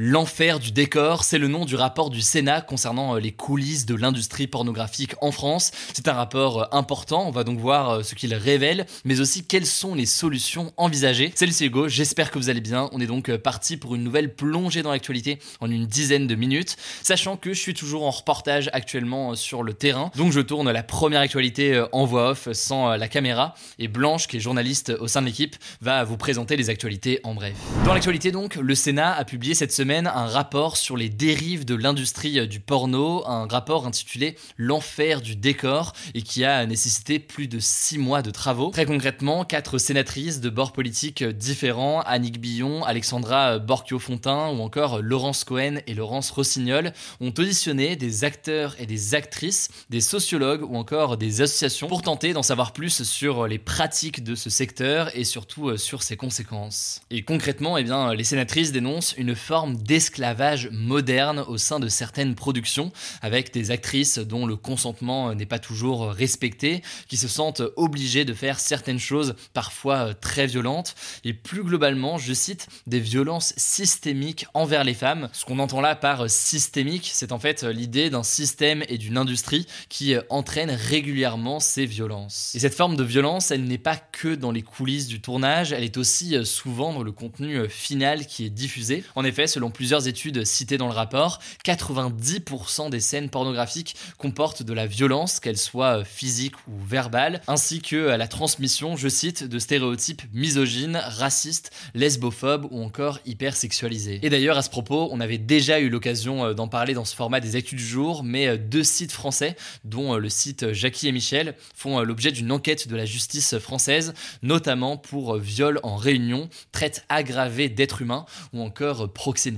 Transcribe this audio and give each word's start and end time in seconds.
L'enfer 0.00 0.60
du 0.60 0.70
décor, 0.70 1.24
c'est 1.24 1.38
le 1.38 1.48
nom 1.48 1.64
du 1.64 1.74
rapport 1.74 2.08
du 2.08 2.20
Sénat 2.20 2.60
concernant 2.60 3.16
euh, 3.16 3.18
les 3.18 3.32
coulisses 3.32 3.84
de 3.84 3.96
l'industrie 3.96 4.46
pornographique 4.46 5.16
en 5.20 5.32
France. 5.32 5.72
C'est 5.92 6.06
un 6.06 6.12
rapport 6.12 6.62
euh, 6.62 6.64
important, 6.70 7.26
on 7.26 7.32
va 7.32 7.42
donc 7.42 7.58
voir 7.58 7.90
euh, 7.90 8.02
ce 8.04 8.14
qu'il 8.14 8.32
révèle, 8.32 8.86
mais 9.04 9.18
aussi 9.18 9.44
quelles 9.44 9.66
sont 9.66 9.96
les 9.96 10.06
solutions 10.06 10.72
envisagées. 10.76 11.32
Salut 11.34 11.50
c'est 11.50 11.64
Hugo, 11.64 11.88
j'espère 11.88 12.30
que 12.30 12.38
vous 12.38 12.48
allez 12.48 12.60
bien. 12.60 12.88
On 12.92 13.00
est 13.00 13.08
donc 13.08 13.36
parti 13.38 13.76
pour 13.76 13.96
une 13.96 14.04
nouvelle 14.04 14.36
plongée 14.36 14.82
dans 14.82 14.92
l'actualité 14.92 15.40
en 15.58 15.68
une 15.68 15.86
dizaine 15.86 16.28
de 16.28 16.36
minutes, 16.36 16.76
sachant 17.02 17.36
que 17.36 17.52
je 17.52 17.58
suis 17.58 17.74
toujours 17.74 18.06
en 18.06 18.10
reportage 18.10 18.70
actuellement 18.72 19.34
sur 19.34 19.64
le 19.64 19.74
terrain. 19.74 20.12
Donc 20.14 20.30
je 20.30 20.40
tourne 20.40 20.70
la 20.70 20.84
première 20.84 21.22
actualité 21.22 21.84
en 21.90 22.04
voix 22.04 22.30
off 22.30 22.48
sans 22.52 22.94
la 22.94 23.08
caméra, 23.08 23.56
et 23.80 23.88
Blanche, 23.88 24.28
qui 24.28 24.36
est 24.36 24.40
journaliste 24.40 24.90
au 25.00 25.08
sein 25.08 25.22
de 25.22 25.26
l'équipe, 25.26 25.56
va 25.80 26.04
vous 26.04 26.16
présenter 26.16 26.56
les 26.56 26.70
actualités 26.70 27.18
en 27.24 27.34
bref. 27.34 27.54
Dans 27.84 27.94
l'actualité 27.94 28.30
donc, 28.30 28.54
le 28.54 28.76
Sénat 28.76 29.12
a 29.16 29.24
publié 29.24 29.56
cette 29.56 29.72
semaine 29.72 29.87
un 29.88 30.26
rapport 30.26 30.76
sur 30.76 30.96
les 30.96 31.08
dérives 31.08 31.64
de 31.64 31.74
l'industrie 31.74 32.38
euh, 32.38 32.46
du 32.46 32.60
porno, 32.60 33.26
un 33.26 33.46
rapport 33.46 33.86
intitulé 33.86 34.36
L'enfer 34.56 35.22
du 35.22 35.34
décor 35.34 35.94
et 36.14 36.22
qui 36.22 36.44
a 36.44 36.66
nécessité 36.66 37.18
plus 37.18 37.48
de 37.48 37.58
six 37.58 37.96
mois 37.96 38.20
de 38.20 38.30
travaux. 38.30 38.70
Très 38.70 38.84
concrètement, 38.84 39.44
quatre 39.44 39.78
sénatrices 39.78 40.40
de 40.40 40.50
bords 40.50 40.72
politiques 40.72 41.24
différents, 41.24 42.00
Annick 42.02 42.38
Billon, 42.40 42.84
Alexandra 42.84 43.58
Borchio-Fontin 43.58 44.48
ou 44.50 44.60
encore 44.60 45.00
Laurence 45.00 45.44
Cohen 45.44 45.76
et 45.86 45.94
Laurence 45.94 46.30
Rossignol, 46.30 46.92
ont 47.20 47.32
auditionné 47.38 47.96
des 47.96 48.24
acteurs 48.24 48.76
et 48.78 48.86
des 48.86 49.14
actrices, 49.14 49.70
des 49.88 50.02
sociologues 50.02 50.62
ou 50.62 50.76
encore 50.76 51.16
des 51.16 51.40
associations 51.40 51.88
pour 51.88 52.02
tenter 52.02 52.34
d'en 52.34 52.42
savoir 52.42 52.72
plus 52.72 53.02
sur 53.04 53.46
les 53.46 53.58
pratiques 53.58 54.22
de 54.22 54.34
ce 54.34 54.50
secteur 54.50 55.10
et 55.16 55.24
surtout 55.24 55.70
euh, 55.70 55.76
sur 55.78 56.02
ses 56.02 56.16
conséquences. 56.16 57.00
Et 57.10 57.22
concrètement, 57.22 57.78
eh 57.78 57.84
bien, 57.84 58.12
les 58.12 58.24
sénatrices 58.24 58.72
dénoncent 58.72 59.14
une 59.16 59.34
forme 59.34 59.77
d'esclavage 59.78 60.68
moderne 60.72 61.44
au 61.48 61.58
sein 61.58 61.80
de 61.80 61.88
certaines 61.88 62.34
productions, 62.34 62.92
avec 63.22 63.52
des 63.52 63.70
actrices 63.70 64.18
dont 64.18 64.46
le 64.46 64.56
consentement 64.56 65.34
n'est 65.34 65.46
pas 65.46 65.58
toujours 65.58 66.10
respecté, 66.10 66.82
qui 67.08 67.16
se 67.16 67.28
sentent 67.28 67.62
obligées 67.76 68.24
de 68.24 68.34
faire 68.34 68.60
certaines 68.60 68.98
choses 68.98 69.34
parfois 69.54 70.14
très 70.14 70.46
violentes, 70.46 70.94
et 71.24 71.32
plus 71.32 71.62
globalement, 71.62 72.18
je 72.18 72.32
cite, 72.32 72.68
des 72.86 73.00
violences 73.00 73.54
systémiques 73.56 74.46
envers 74.54 74.84
les 74.84 74.94
femmes. 74.94 75.28
Ce 75.32 75.44
qu'on 75.44 75.58
entend 75.58 75.80
là 75.80 75.96
par 75.96 76.28
systémique, 76.28 77.10
c'est 77.12 77.32
en 77.32 77.38
fait 77.38 77.62
l'idée 77.62 78.10
d'un 78.10 78.22
système 78.22 78.84
et 78.88 78.98
d'une 78.98 79.16
industrie 79.16 79.66
qui 79.88 80.14
entraîne 80.28 80.70
régulièrement 80.70 81.60
ces 81.60 81.86
violences. 81.86 82.54
Et 82.54 82.58
cette 82.58 82.74
forme 82.74 82.96
de 82.96 83.04
violence, 83.04 83.50
elle 83.50 83.64
n'est 83.64 83.78
pas 83.78 83.96
que 83.96 84.34
dans 84.34 84.52
les 84.52 84.62
coulisses 84.62 85.06
du 85.06 85.20
tournage, 85.20 85.72
elle 85.72 85.84
est 85.84 85.96
aussi 85.96 86.36
souvent 86.44 86.92
dans 86.92 87.02
le 87.02 87.12
contenu 87.12 87.68
final 87.68 88.26
qui 88.26 88.44
est 88.44 88.50
diffusé. 88.50 89.04
En 89.14 89.24
effet, 89.24 89.46
selon 89.46 89.67
plusieurs 89.70 90.08
études 90.08 90.44
citées 90.44 90.78
dans 90.78 90.88
le 90.88 90.94
rapport, 90.94 91.40
90% 91.64 92.90
des 92.90 93.00
scènes 93.00 93.30
pornographiques 93.30 93.96
comportent 94.16 94.62
de 94.62 94.72
la 94.72 94.86
violence, 94.86 95.40
qu'elle 95.40 95.58
soit 95.58 96.04
physique 96.04 96.54
ou 96.66 96.78
verbale, 96.84 97.40
ainsi 97.46 97.80
que 97.80 97.96
la 97.96 98.28
transmission, 98.28 98.96
je 98.96 99.08
cite, 99.08 99.44
de 99.44 99.58
stéréotypes 99.58 100.22
misogynes, 100.32 101.00
racistes, 101.02 101.70
lesbophobes 101.94 102.66
ou 102.70 102.82
encore 102.82 103.18
hypersexualisés. 103.26 104.20
Et 104.22 104.30
d'ailleurs, 104.30 104.58
à 104.58 104.62
ce 104.62 104.70
propos, 104.70 105.08
on 105.10 105.20
avait 105.20 105.38
déjà 105.38 105.80
eu 105.80 105.88
l'occasion 105.88 106.44
euh, 106.44 106.54
d'en 106.54 106.68
parler 106.68 106.94
dans 106.94 107.04
ce 107.04 107.14
format 107.14 107.40
des 107.40 107.56
actus 107.56 107.78
du 107.78 107.86
jour, 107.86 108.22
mais 108.24 108.48
euh, 108.48 108.56
deux 108.56 108.84
sites 108.84 109.12
français, 109.12 109.56
dont 109.84 110.14
euh, 110.14 110.18
le 110.18 110.28
site 110.28 110.72
Jackie 110.72 111.08
et 111.08 111.12
Michel, 111.12 111.54
font 111.74 112.00
l'objet 112.00 112.32
d'une 112.32 112.52
enquête 112.52 112.88
de 112.88 112.96
la 112.96 113.04
justice 113.04 113.58
française, 113.58 114.14
notamment 114.42 114.96
pour 114.96 115.36
viol 115.36 115.80
en 115.82 115.96
réunion, 115.96 116.48
traite 116.72 117.04
aggravée 117.08 117.68
d'êtres 117.68 118.02
humains 118.02 118.26
ou 118.52 118.62
encore 118.62 119.12
proxénétisme 119.12 119.57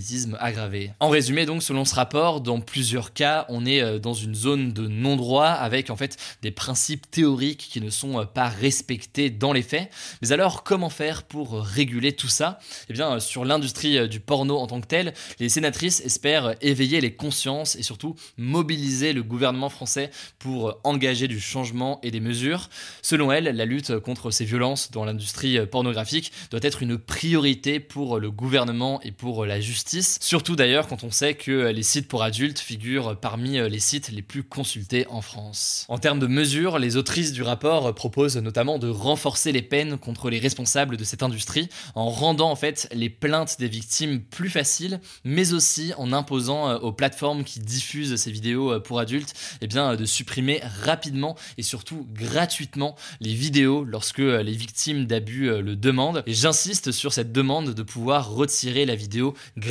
En 1.00 1.09
résumé, 1.09 1.47
donc, 1.47 1.62
selon 1.62 1.84
ce 1.84 1.94
rapport, 1.94 2.41
dans 2.41 2.61
plusieurs 2.61 3.12
cas, 3.12 3.44
on 3.49 3.66
est 3.66 3.83
euh, 3.83 3.99
dans 3.99 4.15
une 4.15 4.34
zone 4.34 4.72
de 4.72 4.87
non-droit 4.87 5.47
avec 5.47 5.91
en 5.91 5.97
fait 5.97 6.16
des 6.43 6.50
principes 6.50 7.11
théoriques 7.11 7.69
qui 7.71 7.81
ne 7.81 7.91
sont 7.91 8.21
euh, 8.21 8.25
pas 8.25 8.49
respectés 8.49 9.31
dans 9.31 9.53
les 9.53 9.62
faits. 9.62 9.91
Mais 10.22 10.33
alors, 10.33 10.62
comment 10.62 10.91
faire 10.91 11.25
pour 11.25 11.61
réguler 11.62 12.12
tout 12.12 12.28
ça? 12.28 12.59
Eh 12.88 12.93
bien, 12.93 13.16
euh, 13.16 13.21
sur 13.21 13.44
l'industrie 13.44 14.09
du 14.09 14.21
porno 14.21 14.56
en 14.59 14.66
tant 14.66 14.81
que 14.81 14.87
telle, 14.87 15.12
les 15.38 15.49
sénatrices 15.49 16.00
espèrent 16.00 16.55
éveiller 16.61 17.00
les 17.00 17.15
consciences 17.15 17.77
et 17.77 17.82
surtout 17.82 18.15
mobiliser 18.38 19.12
le 19.12 19.22
gouvernement 19.22 19.69
français 19.69 20.11
pour 20.38 20.81
engager 20.84 21.28
du 21.28 21.41
changement 21.41 22.00
et 22.03 22.11
des 22.11 22.21
mesures. 22.21 22.69
Selon 23.03 23.32
elles, 23.32 23.44
la 23.44 23.65
lutte 23.65 23.99
contre 23.99 24.31
ces 24.31 24.44
violences 24.44 24.91
dans 24.91 25.05
l'industrie 25.05 25.67
pornographique 25.67 26.32
doit 26.50 26.61
être 26.62 26.82
une 26.82 26.97
priorité 26.97 27.81
pour 27.81 28.19
le 28.19 28.31
gouvernement 28.31 29.00
et 29.03 29.12
pour 29.12 29.44
la 29.44 29.61
justice 29.61 29.80
surtout 30.21 30.57
d'ailleurs 30.57 30.87
quand 30.87 31.05
on 31.05 31.11
sait 31.11 31.35
que 31.35 31.69
les 31.71 31.83
sites 31.83 32.09
pour 32.09 32.23
adultes 32.23 32.59
figurent 32.59 33.19
parmi 33.19 33.59
euh, 33.59 33.69
les 33.69 33.81
sites 33.81 34.11
les 34.11 34.23
plus 34.23 34.43
consultés 34.43 35.07
en 35.09 35.21
France. 35.21 35.87
En 35.89 35.99
termes 35.99 36.19
de 36.19 36.27
mesures, 36.27 36.79
les 36.79 36.97
autrices 36.97 37.33
du 37.33 37.43
rapport 37.43 37.95
proposent 37.95 38.37
notamment 38.37 38.79
de 38.79 38.89
renforcer 38.89 39.53
les 39.53 39.63
peines 39.63 39.99
contre 39.99 40.31
les 40.31 40.39
responsables 40.39 40.97
de 40.97 41.05
cette 41.05 41.23
industrie 41.23 41.69
en 41.95 42.11
rendant 42.11 42.51
en 42.51 42.57
fait 42.57 42.89
les 42.93 43.11
plaintes 43.11 43.57
des 43.59 43.69
victimes 43.69 44.21
plus 44.21 44.51
faciles, 44.51 45.01
mais 45.25 45.53
aussi 45.53 45.93
en 45.97 46.12
imposant 46.12 46.69
euh, 46.69 46.79
aux 46.79 46.93
plateformes 46.93 47.45
qui 47.45 47.61
diffusent 47.61 48.17
ces 48.17 48.31
vidéos 48.31 48.73
euh, 48.73 48.81
pour 48.81 49.01
adultes 49.01 49.35
eh 49.61 49.67
bien, 49.67 49.97
de 49.97 50.05
supprimer 50.05 50.61
rapidement 50.83 51.37
et 51.59 51.62
surtout 51.62 52.07
gratuitement 52.12 52.97
les 53.21 53.35
vidéos 53.35 53.85
lorsque 53.85 54.19
les 54.19 54.53
victimes 54.53 55.07
d'abus 55.07 55.51
le 55.62 55.77
demandent. 55.77 56.23
Et 56.27 56.35
j'insiste 56.35 56.93
sur 56.93 57.12
cette 57.12 57.33
demande 57.33 57.75
de 57.75 57.83
pouvoir 57.83 58.31
retirer 58.31 58.87
la 58.87 58.95
vidéo 58.95 59.35
gratuitement 59.57 59.69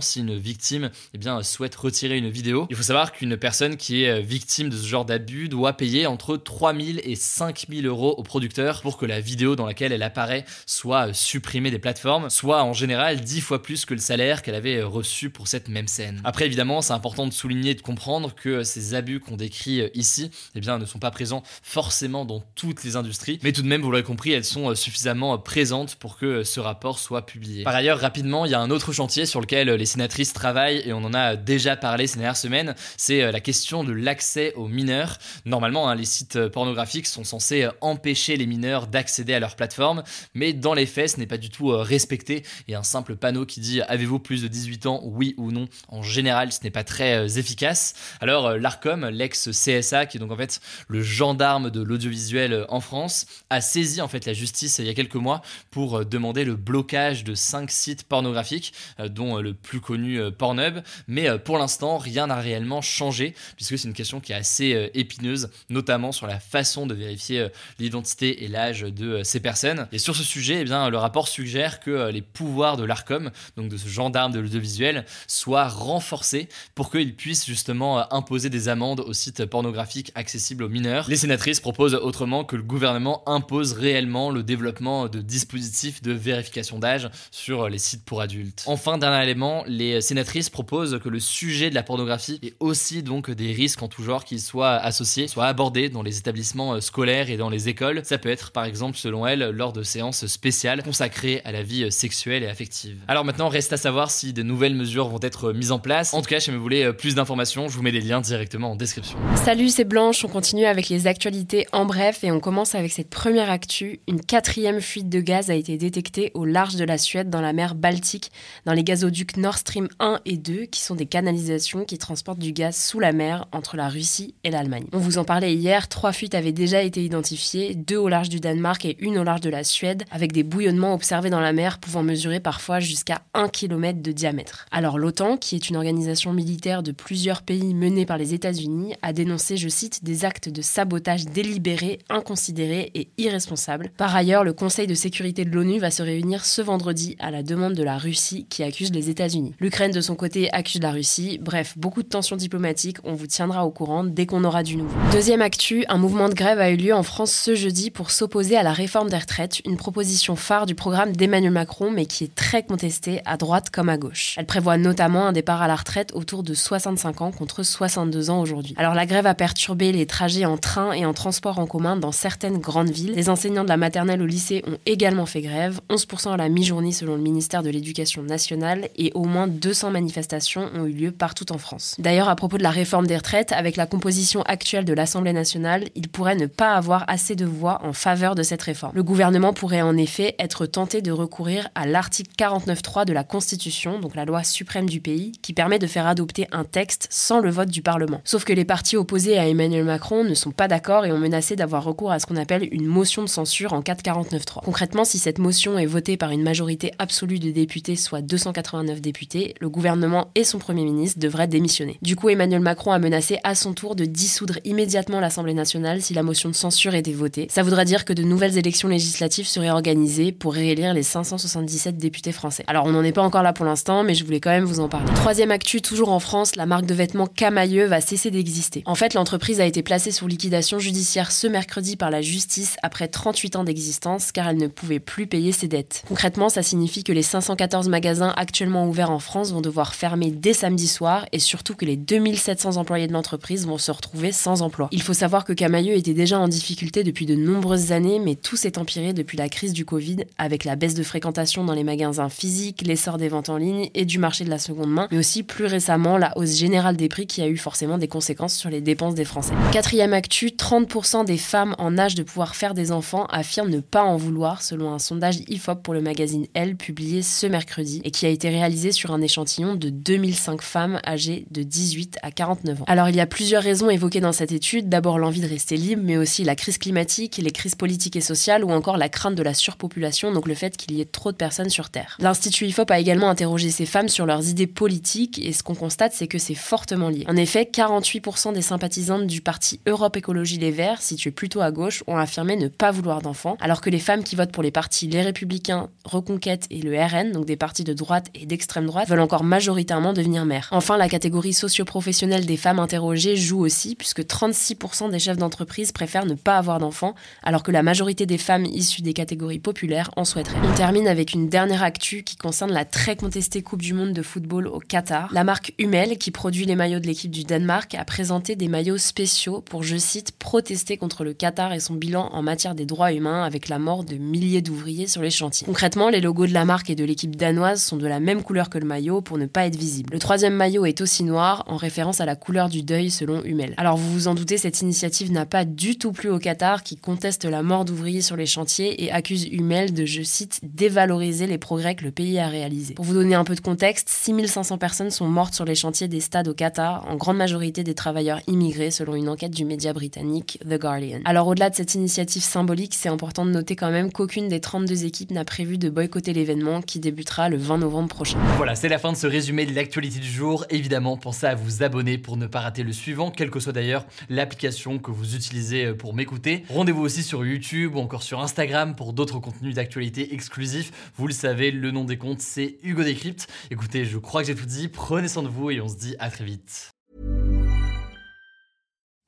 si 0.00 0.20
une 0.20 0.36
victime 0.36 0.90
eh 1.14 1.18
bien, 1.18 1.42
souhaite 1.42 1.74
retirer 1.74 2.18
une 2.18 2.30
vidéo. 2.30 2.66
Il 2.70 2.76
faut 2.76 2.82
savoir 2.82 3.12
qu'une 3.12 3.36
personne 3.36 3.76
qui 3.76 4.04
est 4.04 4.10
euh, 4.10 4.20
victime 4.20 4.68
de 4.68 4.76
ce 4.76 4.86
genre 4.86 5.04
d'abus 5.04 5.48
doit 5.48 5.72
payer 5.72 6.06
entre 6.06 6.36
3000 6.36 7.00
et 7.04 7.16
5000 7.16 7.86
euros 7.86 8.14
au 8.16 8.22
producteur 8.22 8.82
pour 8.82 8.96
que 8.96 9.06
la 9.06 9.20
vidéo 9.20 9.56
dans 9.56 9.66
laquelle 9.66 9.92
elle 9.92 10.02
apparaît 10.02 10.44
soit 10.66 11.08
euh, 11.08 11.12
supprimée 11.12 11.70
des 11.70 11.78
plateformes, 11.78 12.30
soit 12.30 12.62
en 12.62 12.72
général 12.72 13.20
10 13.20 13.40
fois 13.40 13.62
plus 13.62 13.84
que 13.84 13.94
le 13.94 14.00
salaire 14.00 14.42
qu'elle 14.42 14.54
avait 14.54 14.76
euh, 14.76 14.86
reçu 14.86 15.30
pour 15.30 15.48
cette 15.48 15.68
même 15.68 15.88
scène. 15.88 16.20
Après 16.24 16.46
évidemment, 16.46 16.82
c'est 16.82 16.92
important 16.92 17.26
de 17.26 17.32
souligner 17.32 17.70
et 17.70 17.74
de 17.74 17.82
comprendre 17.82 18.34
que 18.34 18.62
ces 18.62 18.94
abus 18.94 19.20
qu'on 19.20 19.36
décrit 19.36 19.82
ici 19.94 20.30
eh 20.54 20.60
bien, 20.60 20.78
ne 20.78 20.84
sont 20.84 20.98
pas 20.98 21.10
présents 21.10 21.42
forcément 21.62 22.24
dans 22.24 22.42
toutes 22.54 22.84
les 22.84 22.96
industries, 22.96 23.38
mais 23.42 23.52
tout 23.52 23.62
de 23.62 23.66
même, 23.66 23.82
vous 23.82 23.90
l'aurez 23.90 24.02
compris, 24.02 24.32
elles 24.32 24.44
sont 24.44 24.74
suffisamment 24.74 25.38
présentes 25.38 25.96
pour 25.96 26.16
que 26.16 26.44
ce 26.44 26.60
rapport 26.60 26.98
soit 26.98 27.26
publié. 27.26 27.64
Par 27.64 27.74
ailleurs, 27.74 27.98
rapidement, 27.98 28.44
il 28.44 28.52
y 28.52 28.54
a 28.54 28.60
un 28.60 28.70
autre 28.70 28.92
chantier 28.92 29.26
sur 29.30 29.40
lequel 29.40 29.70
les 29.70 29.86
sénatrices 29.86 30.32
travaillent, 30.32 30.82
et 30.84 30.92
on 30.92 31.04
en 31.04 31.14
a 31.14 31.36
déjà 31.36 31.76
parlé 31.76 32.06
ces 32.06 32.18
dernières 32.18 32.36
semaines, 32.36 32.74
c'est 32.96 33.22
euh, 33.22 33.32
la 33.32 33.40
question 33.40 33.84
de 33.84 33.92
l'accès 33.92 34.52
aux 34.54 34.68
mineurs. 34.68 35.18
Normalement, 35.44 35.88
hein, 35.88 35.94
les 35.94 36.04
sites 36.04 36.36
euh, 36.36 36.50
pornographiques 36.50 37.06
sont 37.06 37.24
censés 37.24 37.62
euh, 37.62 37.70
empêcher 37.80 38.36
les 38.36 38.46
mineurs 38.46 38.86
d'accéder 38.86 39.34
à 39.34 39.40
leur 39.40 39.56
plateforme, 39.56 40.02
mais 40.34 40.52
dans 40.52 40.74
les 40.74 40.86
faits, 40.86 41.10
ce 41.10 41.16
n'est 41.18 41.26
pas 41.26 41.38
du 41.38 41.48
tout 41.48 41.68
respecté. 41.68 42.42
Et 42.68 42.74
un 42.74 42.82
simple 42.82 43.16
panneau 43.16 43.46
qui 43.46 43.60
dit 43.60 43.80
avez-vous 43.82 44.18
plus 44.18 44.42
de 44.42 44.48
18 44.48 44.86
ans, 44.86 45.00
oui 45.04 45.34
ou 45.36 45.52
non, 45.52 45.68
en 45.88 46.02
général, 46.02 46.52
ce 46.52 46.62
n'est 46.64 46.70
pas 46.70 46.84
très 46.84 47.38
efficace. 47.38 47.94
Alors, 48.20 48.56
l'ARCOM, 48.56 49.06
l'ex-CSA, 49.06 50.06
qui 50.06 50.16
est 50.16 50.20
donc 50.20 50.32
en 50.32 50.36
fait 50.36 50.60
le 50.88 51.02
gendarme 51.02 51.70
de 51.70 51.80
l'audiovisuel 51.80 52.66
en 52.68 52.80
France, 52.80 53.26
a 53.50 53.60
saisi 53.60 54.00
en 54.00 54.08
fait 54.08 54.26
la 54.26 54.32
justice 54.32 54.78
il 54.78 54.86
y 54.86 54.90
a 54.90 54.94
quelques 54.94 55.14
mois 55.14 55.42
pour 55.70 56.04
demander 56.04 56.44
le 56.44 56.56
blocage 56.56 57.24
de 57.24 57.34
5 57.34 57.70
sites 57.70 58.04
pornographiques, 58.04 58.72
dont 58.98 59.19
le 59.20 59.54
plus 59.54 59.80
connu 59.80 60.18
euh, 60.18 60.30
Pornhub, 60.30 60.78
mais 61.06 61.28
euh, 61.28 61.38
pour 61.38 61.58
l'instant 61.58 61.98
rien 61.98 62.26
n'a 62.26 62.36
réellement 62.36 62.80
changé 62.80 63.34
puisque 63.56 63.78
c'est 63.78 63.86
une 63.86 63.94
question 63.94 64.20
qui 64.20 64.32
est 64.32 64.36
assez 64.36 64.74
euh, 64.74 64.88
épineuse, 64.94 65.50
notamment 65.68 66.12
sur 66.12 66.26
la 66.26 66.40
façon 66.40 66.86
de 66.86 66.94
vérifier 66.94 67.48
l'identité 67.78 68.44
et 68.44 68.48
l'âge 68.48 68.80
de 68.80 69.22
ces 69.22 69.40
personnes. 69.40 69.86
Et 69.92 69.98
sur 69.98 70.16
ce 70.16 70.22
sujet, 70.22 70.58
eh 70.60 70.64
bien, 70.64 70.88
le 70.88 70.96
rapport 70.96 71.28
suggère 71.28 71.80
que 71.80 72.10
les 72.10 72.22
pouvoirs 72.22 72.76
de 72.76 72.84
l'ARCOM, 72.84 73.30
donc 73.56 73.68
de 73.68 73.76
ce 73.76 73.88
gendarme 73.88 74.32
de 74.32 74.40
l'audiovisuel, 74.40 75.04
soient 75.26 75.68
renforcés 75.68 76.48
pour 76.74 76.90
qu'il 76.90 77.14
puisse 77.14 77.46
justement 77.46 78.12
imposer 78.12 78.50
des 78.50 78.68
amendes 78.68 79.00
aux 79.00 79.12
sites 79.12 79.44
pornographiques 79.44 80.12
accessibles 80.14 80.64
aux 80.64 80.68
mineurs. 80.68 81.06
Les 81.08 81.16
sénatrices 81.16 81.60
proposent 81.60 81.94
autrement 81.94 82.44
que 82.44 82.56
le 82.56 82.62
gouvernement 82.62 83.22
impose 83.28 83.72
réellement 83.72 84.30
le 84.30 84.42
développement 84.42 85.08
de 85.08 85.20
dispositifs 85.20 86.02
de 86.02 86.12
vérification 86.12 86.78
d'âge 86.78 87.10
sur 87.30 87.68
les 87.68 87.78
sites 87.78 88.04
pour 88.04 88.20
adultes. 88.20 88.64
Enfin, 88.66 88.98
dernier 88.98 89.09
élément, 89.18 89.64
les 89.66 90.00
sénatrices 90.00 90.50
proposent 90.50 90.98
que 91.02 91.08
le 91.08 91.20
sujet 91.20 91.70
de 91.70 91.74
la 91.74 91.82
pornographie 91.82 92.38
et 92.42 92.54
aussi 92.60 93.02
donc 93.02 93.30
des 93.30 93.52
risques 93.52 93.82
en 93.82 93.88
tout 93.88 94.02
genre 94.02 94.24
qu'ils 94.24 94.40
soient 94.40 94.76
associés, 94.76 95.28
soient 95.28 95.46
abordés 95.46 95.88
dans 95.88 96.02
les 96.02 96.18
établissements 96.18 96.80
scolaires 96.80 97.30
et 97.30 97.36
dans 97.36 97.50
les 97.50 97.68
écoles. 97.68 98.02
Ça 98.04 98.18
peut 98.18 98.30
être 98.30 98.50
par 98.50 98.64
exemple, 98.64 98.96
selon 98.96 99.26
elles, 99.26 99.50
lors 99.50 99.72
de 99.72 99.82
séances 99.82 100.26
spéciales 100.26 100.82
consacrées 100.82 101.40
à 101.44 101.52
la 101.52 101.62
vie 101.62 101.90
sexuelle 101.90 102.42
et 102.42 102.48
affective. 102.48 102.98
Alors 103.08 103.24
maintenant, 103.24 103.48
reste 103.48 103.72
à 103.72 103.76
savoir 103.76 104.10
si 104.10 104.32
de 104.32 104.42
nouvelles 104.42 104.74
mesures 104.74 105.08
vont 105.08 105.20
être 105.22 105.52
mises 105.52 105.72
en 105.72 105.78
place. 105.78 106.14
En 106.14 106.22
tout 106.22 106.28
cas, 106.28 106.40
si 106.40 106.50
vous 106.50 106.60
voulez 106.60 106.92
plus 106.92 107.14
d'informations, 107.14 107.68
je 107.68 107.76
vous 107.76 107.82
mets 107.82 107.92
des 107.92 108.00
liens 108.00 108.20
directement 108.20 108.72
en 108.72 108.76
description. 108.76 109.18
Salut, 109.36 109.68
c'est 109.68 109.84
Blanche. 109.84 110.24
On 110.24 110.28
continue 110.28 110.64
avec 110.64 110.88
les 110.88 111.06
actualités 111.06 111.66
en 111.72 111.84
bref 111.84 112.24
et 112.24 112.30
on 112.30 112.40
commence 112.40 112.74
avec 112.74 112.92
cette 112.92 113.10
première 113.10 113.50
actu. 113.50 114.00
Une 114.08 114.20
quatrième 114.20 114.80
fuite 114.80 115.08
de 115.08 115.20
gaz 115.20 115.50
a 115.50 115.54
été 115.54 115.76
détectée 115.76 116.30
au 116.34 116.44
large 116.44 116.76
de 116.76 116.84
la 116.84 116.98
Suède 116.98 117.30
dans 117.30 117.40
la 117.40 117.52
mer 117.52 117.74
Baltique, 117.74 118.30
dans 118.66 118.72
les 118.72 118.84
gazoducs 119.00 119.38
Nord 119.38 119.56
Stream 119.56 119.88
1 119.98 120.20
et 120.26 120.36
2, 120.36 120.66
qui 120.66 120.82
sont 120.82 120.94
des 120.94 121.06
canalisations 121.06 121.86
qui 121.86 121.96
transportent 121.96 122.38
du 122.38 122.52
gaz 122.52 122.76
sous 122.76 123.00
la 123.00 123.12
mer 123.12 123.46
entre 123.50 123.78
la 123.78 123.88
Russie 123.88 124.34
et 124.44 124.50
l'Allemagne. 124.50 124.84
On 124.92 124.98
vous 124.98 125.16
en 125.16 125.24
parlait 125.24 125.54
hier, 125.54 125.88
trois 125.88 126.12
fuites 126.12 126.34
avaient 126.34 126.52
déjà 126.52 126.82
été 126.82 127.02
identifiées, 127.02 127.74
deux 127.74 127.96
au 127.96 128.10
large 128.10 128.28
du 128.28 128.40
Danemark 128.40 128.84
et 128.84 128.98
une 129.00 129.16
au 129.16 129.24
large 129.24 129.40
de 129.40 129.48
la 129.48 129.64
Suède, 129.64 130.04
avec 130.10 130.32
des 130.32 130.42
bouillonnements 130.42 130.92
observés 130.92 131.30
dans 131.30 131.40
la 131.40 131.54
mer 131.54 131.78
pouvant 131.78 132.02
mesurer 132.02 132.40
parfois 132.40 132.78
jusqu'à 132.78 133.22
1 133.32 133.48
km 133.48 134.02
de 134.02 134.12
diamètre. 134.12 134.66
Alors 134.70 134.98
l'OTAN, 134.98 135.38
qui 135.38 135.54
est 135.56 135.70
une 135.70 135.76
organisation 135.76 136.34
militaire 136.34 136.82
de 136.82 136.92
plusieurs 136.92 137.40
pays 137.40 137.72
menée 137.72 138.04
par 138.04 138.18
les 138.18 138.34
États-Unis, 138.34 138.96
a 139.00 139.14
dénoncé, 139.14 139.56
je 139.56 139.70
cite, 139.70 140.04
des 140.04 140.26
actes 140.26 140.50
de 140.50 140.60
sabotage 140.60 141.24
délibérés, 141.24 142.00
inconsidérés 142.10 142.90
et 142.94 143.08
irresponsables. 143.16 143.92
Par 143.96 144.14
ailleurs, 144.14 144.44
le 144.44 144.52
Conseil 144.52 144.86
de 144.86 144.94
sécurité 144.94 145.46
de 145.46 145.50
l'ONU 145.50 145.78
va 145.78 145.90
se 145.90 146.02
réunir 146.02 146.44
ce 146.44 146.60
vendredi 146.60 147.16
à 147.18 147.30
la 147.30 147.42
demande 147.42 147.72
de 147.72 147.82
la 147.82 147.96
Russie 147.96 148.46
qui 148.50 148.62
accuse 148.62 148.89
les 148.92 149.10
États-Unis. 149.10 149.54
L'Ukraine 149.60 149.90
de 149.90 150.00
son 150.00 150.14
côté 150.14 150.52
accuse 150.52 150.80
la 150.80 150.90
Russie. 150.90 151.38
Bref, 151.40 151.74
beaucoup 151.76 152.02
de 152.02 152.08
tensions 152.08 152.36
diplomatiques. 152.36 152.98
On 153.04 153.14
vous 153.14 153.26
tiendra 153.26 153.64
au 153.66 153.70
courant 153.70 154.04
dès 154.04 154.26
qu'on 154.26 154.44
aura 154.44 154.62
du 154.62 154.76
nouveau. 154.76 154.94
Deuxième 155.12 155.42
actu, 155.42 155.84
un 155.88 155.98
mouvement 155.98 156.28
de 156.28 156.34
grève 156.34 156.60
a 156.60 156.70
eu 156.70 156.76
lieu 156.76 156.94
en 156.94 157.02
France 157.02 157.32
ce 157.32 157.54
jeudi 157.54 157.90
pour 157.90 158.10
s'opposer 158.10 158.56
à 158.56 158.62
la 158.62 158.72
réforme 158.72 159.08
des 159.08 159.18
retraites, 159.18 159.60
une 159.64 159.76
proposition 159.76 160.36
phare 160.36 160.66
du 160.66 160.74
programme 160.74 161.16
d'Emmanuel 161.16 161.52
Macron 161.52 161.90
mais 161.90 162.06
qui 162.06 162.24
est 162.24 162.34
très 162.34 162.62
contestée 162.62 163.20
à 163.24 163.36
droite 163.36 163.70
comme 163.70 163.88
à 163.88 163.96
gauche. 163.96 164.34
Elle 164.36 164.46
prévoit 164.46 164.78
notamment 164.78 165.26
un 165.26 165.32
départ 165.32 165.62
à 165.62 165.68
la 165.68 165.76
retraite 165.76 166.12
autour 166.14 166.42
de 166.42 166.54
65 166.54 167.20
ans 167.20 167.30
contre 167.30 167.62
62 167.62 168.30
ans 168.30 168.40
aujourd'hui. 168.40 168.74
Alors 168.76 168.94
la 168.94 169.06
grève 169.06 169.26
a 169.26 169.34
perturbé 169.34 169.92
les 169.92 170.06
trajets 170.06 170.44
en 170.44 170.56
train 170.56 170.92
et 170.92 171.04
en 171.06 171.14
transport 171.14 171.58
en 171.58 171.66
commun 171.66 171.96
dans 171.96 172.12
certaines 172.12 172.58
grandes 172.58 172.90
villes. 172.90 173.12
Les 173.14 173.28
enseignants 173.28 173.64
de 173.64 173.68
la 173.68 173.76
maternelle 173.76 174.22
au 174.22 174.26
lycée 174.26 174.62
ont 174.66 174.78
également 174.86 175.26
fait 175.26 175.42
grève, 175.42 175.80
11% 175.90 176.32
à 176.32 176.36
la 176.36 176.48
mi-journée 176.48 176.92
selon 176.92 177.16
le 177.16 177.22
ministère 177.22 177.62
de 177.62 177.70
l'Éducation 177.70 178.22
nationale 178.22 178.79
et 178.96 179.12
au 179.14 179.24
moins 179.24 179.46
200 179.46 179.90
manifestations 179.90 180.68
ont 180.74 180.86
eu 180.86 180.92
lieu 180.92 181.12
partout 181.12 181.52
en 181.52 181.58
France. 181.58 181.96
D'ailleurs, 181.98 182.28
à 182.28 182.36
propos 182.36 182.58
de 182.58 182.62
la 182.62 182.70
réforme 182.70 183.06
des 183.06 183.16
retraites, 183.16 183.52
avec 183.52 183.76
la 183.76 183.86
composition 183.86 184.42
actuelle 184.42 184.84
de 184.84 184.92
l'Assemblée 184.92 185.32
nationale, 185.32 185.88
il 185.94 186.08
pourrait 186.08 186.36
ne 186.36 186.46
pas 186.46 186.74
avoir 186.74 187.04
assez 187.08 187.36
de 187.36 187.44
voix 187.44 187.80
en 187.84 187.92
faveur 187.92 188.34
de 188.34 188.42
cette 188.42 188.62
réforme. 188.62 188.92
Le 188.94 189.02
gouvernement 189.02 189.52
pourrait 189.52 189.82
en 189.82 189.96
effet 189.96 190.34
être 190.38 190.66
tenté 190.66 191.02
de 191.02 191.12
recourir 191.12 191.68
à 191.74 191.86
l'article 191.86 192.30
49.3 192.38 193.04
de 193.04 193.12
la 193.12 193.24
Constitution, 193.24 193.98
donc 193.98 194.14
la 194.14 194.24
loi 194.24 194.42
suprême 194.44 194.88
du 194.88 195.00
pays, 195.00 195.32
qui 195.42 195.52
permet 195.52 195.78
de 195.78 195.86
faire 195.86 196.06
adopter 196.06 196.46
un 196.52 196.64
texte 196.64 197.08
sans 197.10 197.40
le 197.40 197.50
vote 197.50 197.68
du 197.68 197.82
Parlement. 197.82 198.20
Sauf 198.24 198.44
que 198.44 198.52
les 198.52 198.64
partis 198.64 198.96
opposés 198.96 199.38
à 199.38 199.48
Emmanuel 199.48 199.84
Macron 199.84 200.24
ne 200.24 200.34
sont 200.34 200.50
pas 200.50 200.68
d'accord 200.68 201.04
et 201.04 201.12
ont 201.12 201.18
menacé 201.18 201.56
d'avoir 201.56 201.84
recours 201.84 202.12
à 202.12 202.18
ce 202.18 202.26
qu'on 202.26 202.36
appelle 202.36 202.68
une 202.72 202.86
motion 202.86 203.22
de 203.22 203.28
censure 203.28 203.72
en 203.72 203.82
cas 203.82 203.94
de 203.94 204.02
49.3. 204.02 204.62
Concrètement, 204.64 205.04
si 205.04 205.18
cette 205.18 205.38
motion 205.38 205.78
est 205.78 205.86
votée 205.86 206.16
par 206.16 206.30
une 206.30 206.42
majorité 206.42 206.92
absolue 206.98 207.38
de 207.38 207.50
députés, 207.50 207.96
soit 207.96 208.22
289 208.60 209.00
députés, 209.00 209.54
le 209.60 209.68
gouvernement 209.68 210.28
et 210.34 210.44
son 210.44 210.58
Premier 210.58 210.84
ministre 210.84 211.18
devraient 211.18 211.46
démissionner. 211.46 211.98
Du 212.02 212.16
coup, 212.16 212.28
Emmanuel 212.28 212.60
Macron 212.60 212.92
a 212.92 212.98
menacé 212.98 213.38
à 213.42 213.54
son 213.54 213.72
tour 213.72 213.96
de 213.96 214.04
dissoudre 214.04 214.58
immédiatement 214.64 215.20
l'Assemblée 215.20 215.54
nationale 215.54 216.02
si 216.02 216.14
la 216.14 216.22
motion 216.22 216.48
de 216.48 216.54
censure 216.54 216.94
était 216.94 217.12
votée. 217.12 217.46
Ça 217.50 217.62
voudra 217.62 217.84
dire 217.84 218.04
que 218.04 218.12
de 218.12 218.22
nouvelles 218.22 218.58
élections 218.58 218.88
législatives 218.88 219.46
seraient 219.46 219.70
organisées 219.70 220.32
pour 220.32 220.52
réélire 220.52 220.94
les 220.94 221.02
577 221.02 221.96
députés 221.96 222.32
français. 222.32 222.64
Alors 222.66 222.84
on 222.86 222.92
n'en 222.92 223.02
est 223.02 223.12
pas 223.12 223.22
encore 223.22 223.42
là 223.42 223.52
pour 223.52 223.64
l'instant, 223.64 224.04
mais 224.04 224.14
je 224.14 224.24
voulais 224.24 224.40
quand 224.40 224.50
même 224.50 224.64
vous 224.64 224.80
en 224.80 224.88
parler. 224.88 225.10
Troisième 225.14 225.50
actu, 225.50 225.80
toujours 225.80 226.10
en 226.10 226.20
France, 226.20 226.56
la 226.56 226.66
marque 226.66 226.86
de 226.86 226.94
vêtements 226.94 227.26
Camailleux 227.26 227.86
va 227.86 228.00
cesser 228.00 228.30
d'exister. 228.30 228.82
En 228.86 228.94
fait, 228.94 229.14
l'entreprise 229.14 229.60
a 229.60 229.66
été 229.66 229.82
placée 229.82 230.10
sous 230.10 230.26
liquidation 230.26 230.78
judiciaire 230.78 231.32
ce 231.32 231.46
mercredi 231.46 231.96
par 231.96 232.10
la 232.10 232.20
justice 232.22 232.76
après 232.82 233.08
38 233.08 233.56
ans 233.56 233.64
d'existence 233.64 234.32
car 234.32 234.48
elle 234.48 234.58
ne 234.58 234.66
pouvait 234.66 235.00
plus 235.00 235.26
payer 235.26 235.52
ses 235.52 235.68
dettes. 235.68 236.04
Concrètement, 236.08 236.48
ça 236.48 236.62
signifie 236.62 237.04
que 237.04 237.12
les 237.12 237.22
514 237.22 237.88
magasins 237.88 238.34
actuellement 238.50 238.88
ouverts 238.88 239.12
en 239.12 239.20
France 239.20 239.52
vont 239.52 239.60
devoir 239.60 239.94
fermer 239.94 240.32
dès 240.32 240.54
samedi 240.54 240.88
soir 240.88 241.24
et 241.30 241.38
surtout 241.38 241.76
que 241.76 241.84
les 241.84 241.96
2700 241.96 242.78
employés 242.78 243.06
de 243.06 243.12
l'entreprise 243.12 243.64
vont 243.64 243.78
se 243.78 243.92
retrouver 243.92 244.32
sans 244.32 244.62
emploi. 244.62 244.88
Il 244.90 245.02
faut 245.02 245.14
savoir 245.14 245.44
que 245.44 245.52
Camailleux 245.52 245.94
était 245.94 246.14
déjà 246.14 246.36
en 246.40 246.48
difficulté 246.48 247.04
depuis 247.04 247.26
de 247.26 247.36
nombreuses 247.36 247.92
années, 247.92 248.18
mais 248.18 248.34
tout 248.34 248.56
s'est 248.56 248.76
empiré 248.76 249.12
depuis 249.12 249.38
la 249.38 249.48
crise 249.48 249.72
du 249.72 249.84
Covid 249.84 250.24
avec 250.36 250.64
la 250.64 250.74
baisse 250.74 250.94
de 250.94 251.04
fréquentation 251.04 251.62
dans 251.62 251.74
les 251.74 251.84
magasins 251.84 252.28
physiques, 252.28 252.82
l'essor 252.84 253.18
des 253.18 253.28
ventes 253.28 253.50
en 253.50 253.56
ligne 253.56 253.88
et 253.94 254.04
du 254.04 254.18
marché 254.18 254.42
de 254.42 254.50
la 254.50 254.58
seconde 254.58 254.90
main, 254.90 255.06
mais 255.12 255.18
aussi 255.18 255.44
plus 255.44 255.66
récemment 255.66 256.18
la 256.18 256.36
hausse 256.36 256.56
générale 256.56 256.96
des 256.96 257.08
prix 257.08 257.28
qui 257.28 257.42
a 257.42 257.46
eu 257.46 257.56
forcément 257.56 257.98
des 257.98 258.08
conséquences 258.08 258.56
sur 258.56 258.68
les 258.68 258.80
dépenses 258.80 259.14
des 259.14 259.24
Français. 259.24 259.54
Quatrième 259.70 260.12
actu, 260.12 260.48
30% 260.48 261.24
des 261.24 261.38
femmes 261.38 261.76
en 261.78 261.96
âge 261.98 262.16
de 262.16 262.24
pouvoir 262.24 262.56
faire 262.56 262.74
des 262.74 262.90
enfants 262.90 263.26
affirment 263.26 263.70
ne 263.70 263.78
pas 263.78 264.02
en 264.02 264.16
vouloir 264.16 264.60
selon 264.60 264.92
un 264.92 264.98
sondage 264.98 265.38
IFOP 265.46 265.84
pour 265.84 265.94
le 265.94 266.00
magazine 266.00 266.48
Elle 266.54 266.74
publié 266.74 267.22
ce 267.22 267.46
mercredi 267.46 268.00
et 268.02 268.10
qui 268.10 268.26
a 268.26 268.28
été 268.28 268.39
réalisé 268.48 268.92
sur 268.92 269.12
un 269.12 269.20
échantillon 269.20 269.74
de 269.74 269.90
2005 269.90 270.62
femmes 270.62 271.00
âgées 271.06 271.46
de 271.50 271.62
18 271.62 272.18
à 272.22 272.30
49 272.30 272.82
ans. 272.82 272.84
Alors 272.86 273.08
il 273.08 273.16
y 273.16 273.20
a 273.20 273.26
plusieurs 273.26 273.62
raisons 273.62 273.90
évoquées 273.90 274.20
dans 274.20 274.32
cette 274.32 274.52
étude, 274.52 274.88
d'abord 274.88 275.18
l'envie 275.18 275.40
de 275.40 275.48
rester 275.48 275.76
libre, 275.76 276.02
mais 276.04 276.16
aussi 276.16 276.44
la 276.44 276.54
crise 276.54 276.78
climatique, 276.78 277.36
les 277.36 277.50
crises 277.50 277.74
politiques 277.74 278.16
et 278.16 278.20
sociales 278.20 278.64
ou 278.64 278.70
encore 278.70 278.96
la 278.96 279.08
crainte 279.08 279.34
de 279.34 279.42
la 279.42 279.54
surpopulation, 279.54 280.32
donc 280.32 280.48
le 280.48 280.54
fait 280.54 280.76
qu'il 280.76 280.92
y 280.92 281.00
ait 281.00 281.06
trop 281.06 281.32
de 281.32 281.36
personnes 281.36 281.70
sur 281.70 281.90
Terre. 281.90 282.16
L'Institut 282.20 282.66
IFOP 282.66 282.90
a 282.90 282.98
également 282.98 283.28
interrogé 283.28 283.70
ces 283.70 283.86
femmes 283.86 284.08
sur 284.08 284.26
leurs 284.26 284.48
idées 284.48 284.66
politiques 284.66 285.38
et 285.38 285.52
ce 285.52 285.62
qu'on 285.62 285.74
constate 285.74 286.12
c'est 286.12 286.28
que 286.28 286.38
c'est 286.38 286.54
fortement 286.54 287.08
lié. 287.08 287.24
En 287.28 287.36
effet, 287.36 287.68
48% 287.70 288.54
des 288.54 288.62
sympathisantes 288.62 289.26
du 289.26 289.40
parti 289.40 289.80
Europe 289.86 290.16
Écologie 290.16 290.58
Les 290.58 290.70
Verts, 290.70 291.02
situé 291.02 291.30
plutôt 291.30 291.60
à 291.60 291.70
gauche, 291.70 292.02
ont 292.06 292.16
affirmé 292.16 292.56
ne 292.56 292.68
pas 292.68 292.90
vouloir 292.90 293.22
d'enfants, 293.22 293.56
alors 293.60 293.80
que 293.80 293.90
les 293.90 293.98
femmes 293.98 294.24
qui 294.24 294.36
votent 294.36 294.52
pour 294.52 294.62
les 294.62 294.70
partis 294.70 295.06
Les 295.06 295.22
Républicains, 295.22 295.88
Reconquête 296.04 296.66
et 296.70 296.80
le 296.80 296.98
RN, 296.98 297.32
donc 297.32 297.44
des 297.44 297.56
partis 297.56 297.84
de 297.84 297.92
droite 297.92 298.28
et 298.34 298.46
d'extrême 298.46 298.86
droite, 298.86 299.08
veulent 299.08 299.20
encore 299.20 299.44
majoritairement 299.44 300.12
devenir 300.12 300.44
mères. 300.44 300.68
Enfin, 300.72 300.96
la 300.96 301.08
catégorie 301.08 301.52
socio-professionnelle 301.52 302.46
des 302.46 302.56
femmes 302.56 302.78
interrogées 302.78 303.36
joue 303.36 303.60
aussi, 303.60 303.94
puisque 303.94 304.20
36% 304.20 305.10
des 305.10 305.18
chefs 305.18 305.36
d'entreprise 305.36 305.92
préfèrent 305.92 306.26
ne 306.26 306.34
pas 306.34 306.56
avoir 306.56 306.78
d'enfants, 306.78 307.14
alors 307.42 307.62
que 307.62 307.70
la 307.70 307.82
majorité 307.82 308.26
des 308.26 308.38
femmes 308.38 308.66
issues 308.66 309.02
des 309.02 309.12
catégories 309.12 309.58
populaires 309.58 310.10
en 310.16 310.24
souhaiteraient. 310.24 310.58
On 310.64 310.74
termine 310.74 311.08
avec 311.08 311.32
une 311.34 311.48
dernière 311.48 311.82
actu 311.82 312.22
qui 312.22 312.36
concerne 312.36 312.72
la 312.72 312.84
très 312.84 313.16
contestée 313.16 313.62
Coupe 313.62 313.82
du 313.82 313.94
Monde 313.94 314.12
de 314.12 314.22
football 314.22 314.66
au 314.66 314.78
Qatar. 314.78 315.28
La 315.32 315.44
marque 315.44 315.74
Hummel, 315.78 316.18
qui 316.18 316.30
produit 316.30 316.66
les 316.66 316.76
maillots 316.76 317.00
de 317.00 317.06
l'équipe 317.06 317.30
du 317.30 317.44
Danemark, 317.44 317.94
a 317.94 318.04
présenté 318.04 318.56
des 318.56 318.68
maillots 318.68 318.98
spéciaux 318.98 319.60
pour, 319.60 319.82
je 319.82 319.96
cite, 319.96 320.32
protester 320.32 320.96
contre 320.96 321.24
le 321.24 321.32
Qatar 321.32 321.72
et 321.72 321.80
son 321.80 321.94
bilan 321.94 322.30
en 322.32 322.42
matière 322.42 322.74
des 322.74 322.86
droits 322.86 323.12
humains 323.12 323.42
avec 323.44 323.68
la 323.68 323.78
mort 323.78 324.04
de 324.04 324.16
milliers 324.16 324.62
d'ouvriers 324.62 325.06
sur 325.06 325.22
les 325.22 325.30
chantiers. 325.30 325.66
Concrètement, 325.66 326.08
les 326.08 326.20
logos 326.20 326.46
de 326.46 326.54
la 326.54 326.64
marque 326.64 326.90
et 326.90 326.94
de 326.94 327.04
l'équipe 327.04 327.36
danoise 327.36 327.82
sont 327.82 327.96
de 327.96 328.06
la 328.06 328.19
même 328.20 328.42
couleur 328.42 328.70
que 328.70 328.78
le 328.78 328.86
maillot 328.86 329.20
pour 329.20 329.38
ne 329.38 329.46
pas 329.46 329.66
être 329.66 329.76
visibles. 329.76 330.12
Le 330.12 330.18
troisième 330.18 330.54
maillot 330.54 330.86
est 330.86 331.00
aussi 331.00 331.24
noir, 331.24 331.64
en 331.66 331.76
référence 331.76 332.20
à 332.20 332.26
la 332.26 332.36
couleur 332.36 332.68
du 332.68 332.82
deuil 332.82 333.10
selon 333.10 333.42
Hummel. 333.44 333.74
Alors 333.76 333.96
vous 333.96 334.12
vous 334.12 334.28
en 334.28 334.34
doutez, 334.34 334.58
cette 334.58 334.80
initiative 334.82 335.32
n'a 335.32 335.46
pas 335.46 335.64
du 335.64 335.96
tout 335.96 336.12
plu 336.12 336.30
au 336.30 336.38
Qatar 336.38 336.82
qui 336.82 336.96
conteste 336.96 337.44
la 337.44 337.62
mort 337.62 337.84
d'ouvriers 337.84 338.22
sur 338.22 338.36
les 338.36 338.46
chantiers 338.46 339.04
et 339.04 339.10
accuse 339.10 339.46
Hummel 339.50 339.92
de, 339.92 340.04
je 340.04 340.22
cite, 340.22 340.60
dévaloriser 340.62 341.46
les 341.46 341.58
progrès 341.58 341.94
que 341.94 342.04
le 342.04 342.10
pays 342.10 342.38
a 342.38 342.48
réalisés. 342.48 342.94
Pour 342.94 343.04
vous 343.04 343.14
donner 343.14 343.34
un 343.34 343.44
peu 343.44 343.54
de 343.54 343.60
contexte, 343.60 344.08
6500 344.08 344.78
personnes 344.78 345.10
sont 345.10 345.28
mortes 345.28 345.54
sur 345.54 345.64
les 345.64 345.74
chantiers 345.74 346.08
des 346.08 346.20
stades 346.20 346.48
au 346.48 346.54
Qatar, 346.54 347.06
en 347.08 347.16
grande 347.16 347.36
majorité 347.36 347.84
des 347.84 347.94
travailleurs 347.94 348.40
immigrés 348.46 348.90
selon 348.90 349.14
une 349.14 349.28
enquête 349.28 349.52
du 349.52 349.64
média 349.64 349.92
britannique 349.92 350.58
The 350.68 350.78
Guardian. 350.78 351.20
Alors 351.24 351.46
au-delà 351.46 351.70
de 351.70 351.74
cette 351.74 351.94
initiative 351.94 352.42
symbolique, 352.42 352.94
c'est 352.94 353.08
important 353.08 353.46
de 353.46 353.50
noter 353.50 353.76
quand 353.76 353.90
même 353.90 354.12
qu'aucune 354.12 354.48
des 354.48 354.60
32 354.60 355.04
équipes 355.04 355.30
n'a 355.30 355.44
prévu 355.44 355.78
de 355.78 355.88
boycotter 355.88 356.32
l'événement 356.32 356.82
qui 356.82 357.00
débutera 357.00 357.48
le 357.48 357.56
20 357.56 357.78
novembre 357.78 358.08
prochain. 358.10 358.38
Voilà, 358.56 358.74
c'est 358.74 358.88
la 358.88 358.98
fin 358.98 359.12
de 359.12 359.16
ce 359.16 359.26
résumé 359.26 359.64
de 359.64 359.74
l'actualité 359.74 360.18
du 360.18 360.30
jour. 360.30 360.66
Évidemment, 360.68 361.16
pensez 361.16 361.46
à 361.46 361.54
vous 361.54 361.82
abonner 361.82 362.18
pour 362.18 362.36
ne 362.36 362.46
pas 362.46 362.60
rater 362.60 362.82
le 362.82 362.92
suivant, 362.92 363.30
quelle 363.30 363.50
que 363.50 363.60
soit 363.60 363.72
d'ailleurs 363.72 364.04
l'application 364.28 364.98
que 364.98 365.10
vous 365.10 365.34
utilisez 365.34 365.94
pour 365.94 366.14
m'écouter. 366.14 366.64
Rendez-vous 366.68 367.02
aussi 367.02 367.22
sur 367.22 367.44
YouTube 367.44 367.94
ou 367.94 368.00
encore 368.00 368.22
sur 368.22 368.40
Instagram 368.40 368.94
pour 368.94 369.12
d'autres 369.12 369.38
contenus 369.38 369.74
d'actualité 369.74 370.34
exclusifs. 370.34 370.92
Vous 371.16 371.26
le 371.26 371.32
savez, 371.32 371.70
le 371.70 371.90
nom 371.90 372.04
des 372.04 372.18
comptes, 372.18 372.40
c'est 372.42 372.76
Hugo 372.82 373.02
Décrypte. 373.02 373.48
Écoutez, 373.70 374.04
je 374.04 374.18
crois 374.18 374.42
que 374.42 374.48
j'ai 374.48 374.54
tout 374.54 374.66
dit. 374.66 374.88
Prenez 374.88 375.28
soin 375.28 375.42
de 375.42 375.48
vous 375.48 375.70
et 375.70 375.80
on 375.80 375.88
se 375.88 375.96
dit 375.96 376.16
à 376.18 376.30
très 376.30 376.44
vite. 376.44 376.90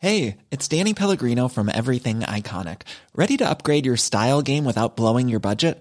Hey, 0.00 0.38
it's 0.50 0.66
Danny 0.66 0.94
Pellegrino 0.94 1.46
from 1.46 1.68
Everything 1.68 2.22
Iconic. 2.22 2.82
Ready 3.14 3.36
to 3.36 3.48
upgrade 3.48 3.86
your 3.86 3.96
style 3.96 4.42
game 4.42 4.64
without 4.64 4.96
blowing 4.96 5.28
your 5.28 5.38
budget? 5.38 5.80